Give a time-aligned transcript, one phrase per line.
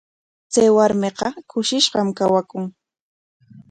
[0.53, 2.65] Chay warmiqa kushishqam kawakun.